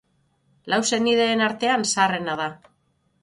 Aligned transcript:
Lau 0.73 0.79
senideen 0.91 1.45
artean 1.49 1.87
zaharrena 1.91 2.39
da. 2.43 2.51